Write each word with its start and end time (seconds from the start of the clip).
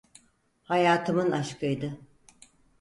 Hayatımın 0.63 1.31
aşkıydı. 1.31 1.93